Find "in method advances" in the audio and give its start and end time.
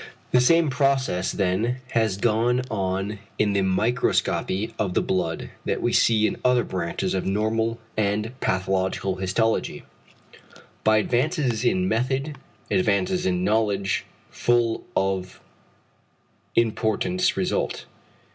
11.63-13.27